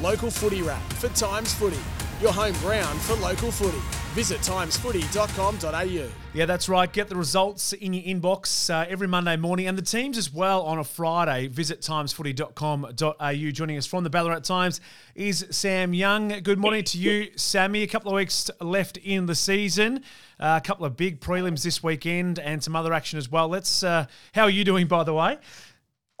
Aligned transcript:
local 0.00 0.30
footy 0.30 0.62
wrap 0.62 0.82
for 0.94 1.08
Times 1.08 1.52
Footy, 1.54 1.78
your 2.20 2.32
home 2.32 2.54
ground 2.54 3.00
for 3.00 3.14
local 3.14 3.50
footy. 3.50 3.78
Visit 4.14 4.40
timesfooty.com.au. 4.40 6.08
Yeah, 6.34 6.46
that's 6.46 6.68
right. 6.68 6.92
Get 6.92 7.08
the 7.08 7.14
results 7.14 7.72
in 7.72 7.92
your 7.92 8.02
inbox 8.02 8.68
uh, 8.68 8.86
every 8.88 9.06
Monday 9.06 9.36
morning 9.36 9.68
and 9.68 9.78
the 9.78 9.82
teams 9.82 10.18
as 10.18 10.32
well 10.32 10.62
on 10.62 10.78
a 10.78 10.84
Friday. 10.84 11.46
Visit 11.46 11.82
timesfooty.com.au. 11.82 13.50
Joining 13.52 13.76
us 13.76 13.86
from 13.86 14.04
the 14.04 14.10
Ballarat 14.10 14.40
Times 14.40 14.80
is 15.14 15.46
Sam 15.50 15.94
Young. 15.94 16.28
Good 16.42 16.58
morning 16.58 16.84
to 16.84 16.98
you, 16.98 17.28
Sammy. 17.36 17.82
A 17.82 17.86
couple 17.86 18.10
of 18.10 18.16
weeks 18.16 18.50
left 18.60 18.96
in 18.96 19.26
the 19.26 19.34
season. 19.34 20.02
Uh, 20.40 20.58
a 20.62 20.66
couple 20.66 20.84
of 20.86 20.96
big 20.96 21.20
prelims 21.20 21.62
this 21.62 21.82
weekend 21.82 22.38
and 22.38 22.64
some 22.64 22.74
other 22.74 22.92
action 22.92 23.18
as 23.18 23.30
well. 23.30 23.48
Let's. 23.48 23.82
Uh, 23.82 24.06
how 24.32 24.42
are 24.44 24.50
you 24.50 24.64
doing, 24.64 24.86
by 24.86 25.04
the 25.04 25.14
way? 25.14 25.38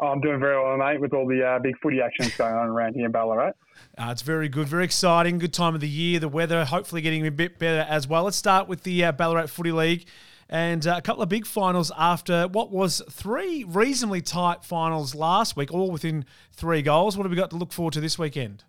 Oh, 0.00 0.06
I'm 0.06 0.20
doing 0.20 0.38
very 0.38 0.56
well, 0.56 0.76
mate, 0.76 1.00
with 1.00 1.12
all 1.12 1.26
the 1.26 1.44
uh, 1.44 1.58
big 1.58 1.76
footy 1.82 2.00
actions 2.00 2.36
going 2.36 2.54
on 2.54 2.68
around 2.68 2.94
here 2.94 3.06
in 3.06 3.12
Ballarat. 3.12 3.52
Uh, 3.96 4.10
it's 4.10 4.22
very 4.22 4.48
good, 4.48 4.68
very 4.68 4.84
exciting. 4.84 5.38
Good 5.38 5.52
time 5.52 5.74
of 5.74 5.80
the 5.80 5.88
year. 5.88 6.20
The 6.20 6.28
weather 6.28 6.64
hopefully 6.64 7.02
getting 7.02 7.26
a 7.26 7.32
bit 7.32 7.58
better 7.58 7.84
as 7.88 8.06
well. 8.06 8.24
Let's 8.24 8.36
start 8.36 8.68
with 8.68 8.84
the 8.84 9.04
uh, 9.04 9.12
Ballarat 9.12 9.48
Footy 9.48 9.72
League 9.72 10.06
and 10.48 10.86
uh, 10.86 10.94
a 10.98 11.02
couple 11.02 11.22
of 11.22 11.28
big 11.28 11.46
finals 11.46 11.90
after 11.98 12.46
what 12.46 12.70
was 12.70 13.02
three 13.10 13.64
reasonably 13.64 14.22
tight 14.22 14.64
finals 14.64 15.16
last 15.16 15.56
week, 15.56 15.72
all 15.72 15.90
within 15.90 16.24
three 16.52 16.80
goals. 16.80 17.16
What 17.16 17.24
have 17.24 17.30
we 17.30 17.36
got 17.36 17.50
to 17.50 17.56
look 17.56 17.72
forward 17.72 17.94
to 17.94 18.00
this 18.00 18.18
weekend? 18.18 18.62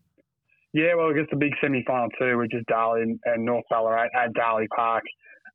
Yeah, 0.73 0.95
well, 0.95 1.11
it's 1.15 1.29
the 1.29 1.37
big 1.37 1.53
semi-final 1.61 2.09
too, 2.19 2.37
which 2.37 2.53
is 2.53 2.63
Darley 2.67 3.01
and 3.01 3.45
North 3.45 3.65
Ballarat 3.69 4.09
at 4.15 4.33
Darley 4.33 4.67
Park 4.75 5.03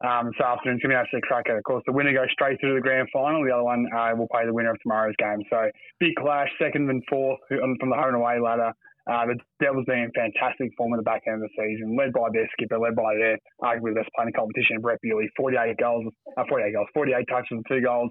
um, 0.02 0.32
this 0.32 0.40
afternoon. 0.40 0.76
It's 0.76 0.82
going 0.82 0.90
to 0.90 0.96
be 0.96 1.00
actually 1.00 1.22
a 1.22 1.28
cracker. 1.28 1.56
Of 1.56 1.64
course, 1.64 1.82
the 1.86 1.92
winner 1.92 2.12
goes 2.12 2.32
straight 2.32 2.58
through 2.60 2.74
to 2.74 2.80
the 2.80 2.86
grand 2.86 3.08
final. 3.12 3.44
The 3.44 3.52
other 3.52 3.64
one 3.64 3.86
uh, 3.94 4.10
will 4.16 4.28
play 4.28 4.46
the 4.46 4.52
winner 4.52 4.72
of 4.72 4.80
tomorrow's 4.82 5.14
game. 5.18 5.42
So 5.50 5.70
big 6.00 6.14
clash, 6.16 6.48
second 6.58 6.90
and 6.90 7.02
fourth 7.08 7.38
from 7.48 7.90
the 7.90 7.96
home 7.96 8.14
and 8.14 8.16
away 8.16 8.40
ladder. 8.40 8.72
Uh, 9.04 9.26
the 9.26 9.36
Devils 9.60 9.84
being 9.86 10.08
in 10.08 10.10
fantastic 10.16 10.72
form 10.78 10.94
in 10.94 10.96
the 10.96 11.04
back 11.04 11.22
end 11.28 11.36
of 11.36 11.44
the 11.44 11.52
season, 11.52 11.94
led 11.94 12.12
by 12.12 12.32
their 12.32 12.48
skipper, 12.56 12.78
led 12.78 12.96
by 12.96 13.14
their 13.14 13.36
arguably 13.60 13.94
best 13.94 14.08
playing 14.16 14.32
competition, 14.32 14.80
Brett 14.80 14.98
Bewley. 15.02 15.28
48 15.36 15.76
goals, 15.76 16.06
uh, 16.38 16.44
48 16.48 16.72
goals, 16.72 16.88
48 16.94 17.26
touches 17.28 17.48
and 17.50 17.66
two 17.68 17.82
goals. 17.82 18.10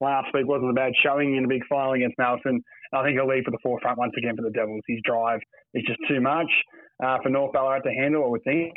Last 0.00 0.32
week 0.34 0.48
wasn't 0.48 0.70
a 0.70 0.74
bad 0.74 0.92
showing 1.02 1.36
in 1.36 1.44
a 1.44 1.48
big 1.48 1.62
final 1.68 1.92
against 1.92 2.18
Nelson. 2.18 2.64
I 2.92 3.04
think 3.04 3.14
he'll 3.14 3.28
lead 3.28 3.44
for 3.44 3.52
the 3.52 3.62
forefront 3.62 3.98
once 3.98 4.14
again 4.16 4.34
for 4.34 4.42
the 4.42 4.50
Devils. 4.50 4.82
His 4.88 5.00
drive 5.04 5.40
is 5.74 5.84
just 5.86 6.00
too 6.08 6.20
much 6.20 6.50
uh, 7.04 7.18
for 7.22 7.28
North 7.28 7.52
Ballarat 7.52 7.80
to 7.80 7.90
handle, 7.90 8.24
I 8.24 8.28
would 8.28 8.42
think. 8.42 8.72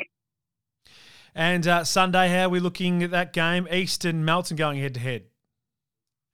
And 1.36 1.68
uh, 1.68 1.84
Sunday, 1.84 2.30
how 2.30 2.46
are 2.46 2.48
we 2.48 2.60
looking 2.60 3.02
at 3.02 3.10
that 3.10 3.34
game? 3.34 3.68
Eastern 3.70 4.24
Melton 4.24 4.56
going 4.56 4.80
head 4.80 4.94
to 4.94 5.00
head. 5.00 5.24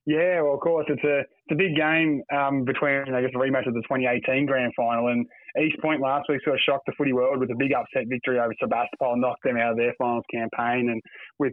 Yeah, 0.06 0.42
well, 0.42 0.54
of 0.54 0.60
course, 0.60 0.86
it's 0.88 1.02
a 1.02 1.26
it's 1.26 1.50
a 1.50 1.56
big 1.56 1.74
game 1.74 2.22
um, 2.32 2.64
between 2.64 3.12
I 3.12 3.20
guess 3.20 3.34
the 3.34 3.42
rematch 3.42 3.66
of 3.66 3.74
the 3.74 3.82
2018 3.82 4.46
grand 4.46 4.72
final 4.76 5.08
and 5.08 5.26
East 5.60 5.74
Point 5.82 6.00
last 6.00 6.28
week 6.28 6.38
sort 6.44 6.54
of 6.54 6.62
shocked 6.64 6.86
the 6.86 6.92
footy 6.96 7.12
world 7.12 7.40
with 7.40 7.50
a 7.50 7.58
big 7.58 7.72
upset 7.72 8.06
victory 8.08 8.38
over 8.38 8.54
Sebastopol, 8.60 9.16
knocked 9.16 9.42
them 9.42 9.56
out 9.56 9.72
of 9.72 9.76
their 9.76 9.92
finals 9.98 10.24
campaign, 10.32 10.90
and 10.90 11.02
with 11.40 11.52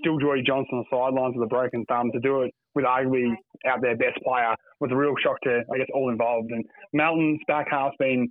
still 0.00 0.18
Jordy 0.18 0.42
Johnson 0.42 0.80
on 0.80 0.84
the 0.84 0.96
sidelines 0.96 1.34
with 1.36 1.44
a 1.44 1.52
broken 1.52 1.84
thumb 1.86 2.10
to 2.12 2.20
do 2.20 2.40
it 2.42 2.54
with 2.74 2.86
arguably 2.86 3.34
out 3.66 3.82
their 3.82 3.96
best 3.96 4.16
player 4.24 4.54
was 4.80 4.90
a 4.92 4.96
real 4.96 5.14
shock 5.22 5.36
to 5.42 5.60
I 5.72 5.76
guess 5.76 5.88
all 5.92 6.10
involved. 6.10 6.50
And 6.52 6.64
Melton's 6.94 7.40
back 7.46 7.66
half's 7.70 7.96
been 7.98 8.30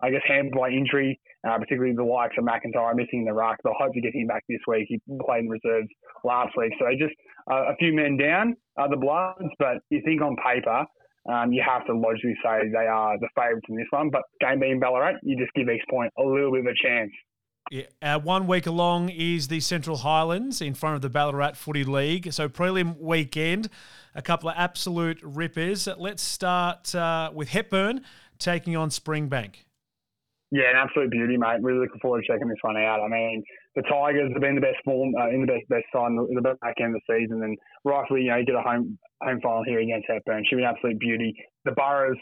I 0.00 0.10
guess 0.10 0.22
hampered 0.26 0.58
by 0.58 0.70
injury 0.70 1.20
uh, 1.46 1.58
particularly 1.58 1.94
the 1.94 2.02
likes 2.02 2.34
of 2.38 2.44
McIntyre 2.44 2.94
missing 2.94 3.24
the 3.24 3.32
ruck. 3.32 3.58
They'll 3.62 3.74
hope 3.78 3.94
to 3.94 4.00
get 4.00 4.14
him 4.14 4.26
back 4.26 4.44
this 4.48 4.60
week. 4.66 4.86
He 4.88 5.00
played 5.24 5.44
in 5.44 5.48
reserves 5.48 5.88
last 6.24 6.56
week. 6.56 6.72
So 6.78 6.86
just 6.98 7.14
uh, 7.50 7.72
a 7.72 7.76
few 7.78 7.94
men 7.94 8.16
down 8.16 8.56
are 8.76 8.88
the 8.88 8.96
Bloods, 8.96 9.52
but 9.58 9.78
you 9.90 10.02
think 10.04 10.20
on 10.20 10.36
paper, 10.36 10.84
um, 11.30 11.52
you 11.52 11.62
have 11.66 11.86
to 11.86 11.94
logically 11.94 12.34
say 12.42 12.68
they 12.72 12.86
are 12.86 13.18
the 13.18 13.28
favourites 13.36 13.66
in 13.68 13.76
this 13.76 13.86
one. 13.90 14.10
But 14.10 14.22
game 14.40 14.60
being 14.60 14.80
Ballarat, 14.80 15.18
you 15.22 15.36
just 15.36 15.52
give 15.54 15.68
East 15.68 15.84
Point 15.90 16.12
a 16.18 16.22
little 16.22 16.52
bit 16.52 16.60
of 16.60 16.66
a 16.66 16.88
chance. 16.88 17.10
Yeah, 17.70 17.82
uh, 18.00 18.18
one 18.18 18.46
week 18.46 18.66
along 18.66 19.10
is 19.10 19.48
the 19.48 19.60
Central 19.60 19.98
Highlands 19.98 20.62
in 20.62 20.72
front 20.72 20.96
of 20.96 21.02
the 21.02 21.10
Ballarat 21.10 21.52
Footy 21.52 21.84
League. 21.84 22.32
So 22.32 22.48
prelim 22.48 22.98
weekend, 22.98 23.68
a 24.14 24.22
couple 24.22 24.48
of 24.48 24.54
absolute 24.56 25.20
rippers. 25.22 25.86
Let's 25.98 26.22
start 26.22 26.94
uh, 26.94 27.30
with 27.34 27.50
Hepburn 27.50 28.00
taking 28.38 28.74
on 28.74 28.88
Springbank. 28.88 29.67
Yeah, 30.50 30.70
an 30.70 30.76
absolute 30.76 31.10
beauty, 31.10 31.36
mate. 31.36 31.60
Really 31.60 31.80
looking 31.80 32.00
forward 32.00 32.24
to 32.24 32.32
checking 32.32 32.48
this 32.48 32.62
one 32.62 32.76
out. 32.78 33.02
I 33.04 33.08
mean, 33.08 33.44
the 33.76 33.82
Tigers 33.82 34.32
have 34.32 34.40
been 34.40 34.54
the 34.54 34.62
best 34.64 34.80
form 34.82 35.12
uh, 35.20 35.28
in 35.28 35.42
the 35.42 35.46
best 35.46 35.68
best 35.68 35.84
side 35.92 36.08
in 36.08 36.34
the 36.34 36.40
back 36.40 36.80
end 36.80 36.96
of 36.96 37.02
the 37.06 37.20
season, 37.20 37.42
and 37.42 37.56
rightfully, 37.84 38.22
you 38.22 38.30
know, 38.30 38.38
you 38.38 38.46
get 38.46 38.54
a 38.54 38.62
home 38.62 38.98
home 39.22 39.40
final 39.42 39.62
here 39.64 39.80
against 39.80 40.08
Hepburn. 40.08 40.44
Should 40.48 40.56
be 40.56 40.62
an 40.62 40.72
absolute 40.72 40.98
beauty. 40.98 41.36
The 41.66 41.72
Burrows, 41.72 42.16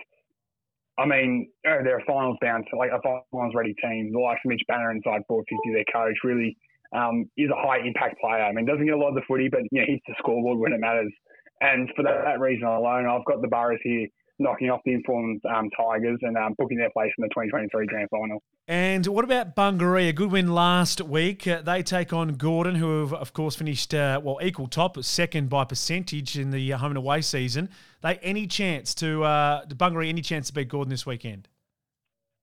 I 0.98 1.06
mean, 1.06 1.48
oh, 1.68 1.78
they're 1.84 1.98
a 1.98 2.04
finals 2.04 2.36
bound, 2.42 2.66
like 2.76 2.90
a 2.90 3.00
finals 3.30 3.54
ready 3.54 3.74
team. 3.80 4.10
The 4.12 4.18
likes 4.18 4.40
of 4.44 4.48
Mitch 4.50 4.64
Banner 4.66 4.90
inside 4.90 5.22
450, 5.28 5.46
their 5.72 5.86
coach, 5.94 6.18
really 6.24 6.58
um, 6.92 7.30
is 7.36 7.50
a 7.50 7.62
high 7.62 7.78
impact 7.78 8.18
player. 8.20 8.42
I 8.42 8.52
mean, 8.52 8.66
doesn't 8.66 8.86
get 8.86 8.94
a 8.94 8.98
lot 8.98 9.10
of 9.10 9.14
the 9.14 9.26
footy, 9.28 9.48
but 9.48 9.62
you 9.70 9.80
know, 9.80 9.86
hits 9.86 10.02
the 10.08 10.14
scoreboard 10.18 10.58
when 10.58 10.72
it 10.72 10.80
matters. 10.80 11.12
And 11.60 11.88
for 11.94 12.02
that, 12.02 12.24
that 12.24 12.40
reason 12.40 12.66
alone, 12.66 13.06
I've 13.06 13.24
got 13.24 13.40
the 13.40 13.48
Burrows 13.48 13.78
here 13.84 14.08
knocking 14.38 14.70
off 14.70 14.80
the 14.84 14.92
informed 14.92 15.40
um, 15.46 15.70
Tigers 15.76 16.18
and 16.22 16.36
um, 16.36 16.54
booking 16.58 16.78
their 16.78 16.90
place 16.90 17.10
in 17.16 17.22
the 17.22 17.28
2023 17.28 17.86
Grand 17.86 18.08
Final. 18.10 18.42
And 18.68 19.06
what 19.06 19.24
about 19.24 19.54
Bungaree? 19.54 20.08
A 20.08 20.12
good 20.12 20.30
win 20.30 20.52
last 20.52 21.00
week. 21.00 21.46
Uh, 21.46 21.62
they 21.62 21.82
take 21.82 22.12
on 22.12 22.34
Gordon, 22.34 22.74
who 22.74 23.00
have, 23.00 23.12
of 23.12 23.32
course, 23.32 23.56
finished 23.56 23.94
uh, 23.94 24.20
well 24.22 24.38
equal 24.42 24.66
top, 24.66 25.02
second 25.02 25.48
by 25.48 25.64
percentage 25.64 26.38
in 26.38 26.50
the 26.50 26.70
home 26.70 26.92
and 26.92 26.98
away 26.98 27.20
season. 27.22 27.68
They 28.02 28.16
any 28.16 28.46
chance 28.46 28.94
to 28.96 29.24
uh, 29.24 29.66
Bungaree 29.66 30.08
any 30.08 30.22
chance 30.22 30.48
to 30.48 30.52
beat 30.52 30.68
Gordon 30.68 30.90
this 30.90 31.06
weekend? 31.06 31.48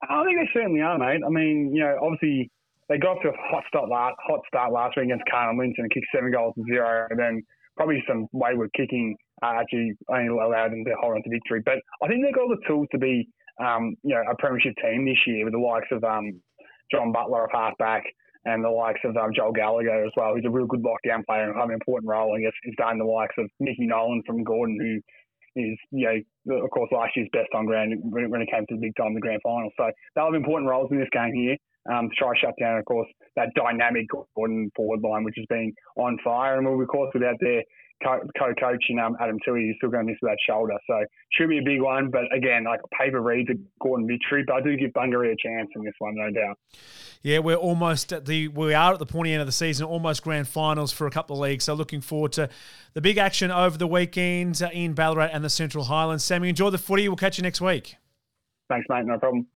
I 0.09 0.23
think 0.25 0.37
they 0.39 0.49
certainly 0.53 0.81
are, 0.81 0.97
mate. 0.97 1.21
I 1.25 1.29
mean, 1.29 1.73
you 1.73 1.81
know, 1.81 1.97
obviously 2.01 2.51
they 2.89 2.97
got 2.97 3.15
to 3.21 3.29
a 3.29 3.33
hot 3.37 3.63
start 3.67 3.89
last 3.89 4.15
hot 4.25 4.41
start 4.47 4.71
last 4.71 4.97
week 4.97 5.05
against 5.05 5.23
Carngham 5.29 5.57
Linton 5.57 5.85
and 5.85 5.91
kicked 5.91 6.07
seven 6.13 6.31
goals 6.31 6.55
to 6.55 6.63
zero, 6.65 7.07
and 7.09 7.19
then 7.19 7.43
probably 7.75 8.03
some 8.07 8.27
wayward 8.31 8.71
kicking 8.75 9.15
actually 9.43 9.93
allowed 10.09 10.71
them 10.71 10.83
to 10.85 10.93
hold 10.99 11.15
on 11.15 11.23
to 11.23 11.29
victory. 11.29 11.61
But 11.63 11.79
I 12.01 12.07
think 12.07 12.23
they've 12.23 12.33
got 12.33 12.49
the 12.49 12.61
tools 12.67 12.87
to 12.91 12.97
be, 12.97 13.27
um, 13.59 13.95
you 14.03 14.15
know, 14.15 14.23
a 14.29 14.35
premiership 14.37 14.73
team 14.81 15.05
this 15.05 15.19
year 15.27 15.45
with 15.45 15.53
the 15.53 15.59
likes 15.59 15.87
of 15.91 16.03
um, 16.03 16.41
John 16.91 17.11
Butler 17.11 17.45
of 17.45 17.51
halfback 17.51 18.03
and 18.45 18.63
the 18.63 18.69
likes 18.69 18.99
of 19.05 19.15
um, 19.15 19.31
Joel 19.35 19.53
Gallagher 19.53 20.03
as 20.03 20.11
well, 20.17 20.35
who's 20.35 20.45
a 20.45 20.49
real 20.49 20.65
good 20.67 20.83
lockdown 20.83 21.25
player 21.25 21.49
and 21.49 21.55
have 21.55 21.69
an 21.69 21.75
important 21.75 22.09
role. 22.09 22.35
I 22.35 22.41
guess 22.41 22.51
is 22.63 22.75
done 22.77 22.99
the 22.99 23.05
likes 23.05 23.35
of 23.37 23.49
Nicky 23.59 23.87
Nolan 23.87 24.21
from 24.25 24.43
Gordon, 24.43 24.77
who 24.79 25.61
is, 25.61 25.77
you 25.91 26.23
know, 26.47 26.63
of 26.63 26.69
course, 26.71 26.89
last 26.91 27.15
year's 27.15 27.29
best 27.31 27.49
on 27.53 27.65
ground 27.65 27.93
when 28.03 28.41
it 28.41 28.49
came 28.51 28.65
to 28.67 28.75
the 28.75 28.81
big 28.81 28.95
time, 28.95 29.13
the 29.13 29.21
grand 29.21 29.41
final. 29.43 29.69
So 29.77 29.89
they'll 30.15 30.25
have 30.25 30.33
important 30.33 30.69
roles 30.69 30.91
in 30.91 30.99
this 30.99 31.09
game 31.13 31.33
here 31.33 31.57
um, 31.91 32.09
to 32.09 32.15
try 32.15 32.31
shut 32.39 32.53
down, 32.59 32.77
of 32.77 32.85
course, 32.85 33.07
that 33.35 33.49
dynamic 33.55 34.07
Gordon 34.35 34.71
forward 34.75 35.01
line, 35.01 35.23
which 35.23 35.35
has 35.37 35.45
been 35.47 35.73
on 35.97 36.17
fire. 36.23 36.57
And 36.57 36.67
we'll, 36.67 36.77
be 36.77 36.83
of 36.83 36.89
course, 36.89 37.11
without 37.13 37.35
their 37.39 37.63
co-coaching 38.03 38.99
um, 38.99 39.15
Adam 39.21 39.37
Toohey, 39.47 39.67
he's 39.67 39.75
still 39.77 39.89
going 39.89 40.05
to 40.05 40.11
miss 40.11 40.19
that 40.21 40.37
shoulder. 40.47 40.73
So 40.87 41.05
should 41.31 41.49
be 41.49 41.59
a 41.59 41.63
big 41.63 41.81
one. 41.81 42.09
But 42.09 42.23
again, 42.35 42.65
like 42.65 42.81
a 42.83 43.03
paper 43.03 43.21
reads 43.21 43.49
a 43.49 43.53
Gordon 43.81 44.07
victory, 44.07 44.43
but 44.45 44.55
I 44.57 44.61
do 44.61 44.75
give 44.75 44.91
Bungaree 44.91 45.31
a 45.31 45.35
chance 45.35 45.69
in 45.75 45.83
this 45.83 45.93
one, 45.99 46.15
no 46.15 46.29
doubt. 46.31 46.57
Yeah, 47.21 47.39
we're 47.39 47.55
almost 47.55 48.11
at 48.11 48.25
the 48.25 48.49
we 48.49 48.73
are 48.73 48.93
at 48.93 48.99
the 48.99 49.05
pointy 49.05 49.31
end 49.31 49.41
of 49.41 49.47
the 49.47 49.53
season, 49.53 49.85
almost 49.85 50.23
grand 50.23 50.47
finals 50.47 50.91
for 50.91 51.07
a 51.07 51.11
couple 51.11 51.37
of 51.37 51.41
leagues. 51.41 51.63
So 51.63 51.73
looking 51.73 52.01
forward 52.01 52.33
to 52.33 52.49
the 52.93 53.01
big 53.01 53.17
action 53.17 53.49
over 53.49 53.77
the 53.77 53.87
weekend 53.87 54.61
in 54.73 54.93
Ballarat 54.93 55.29
and 55.31 55.43
the 55.43 55.49
Central 55.49 55.85
Highlands. 55.85 56.23
Sammy, 56.23 56.49
enjoy 56.49 56.69
the 56.69 56.77
footy. 56.77 57.07
We'll 57.07 57.15
catch 57.15 57.37
you 57.37 57.43
next 57.43 57.61
week. 57.61 57.95
Thanks, 58.69 58.85
mate. 58.89 59.05
No 59.05 59.17
problem. 59.17 59.47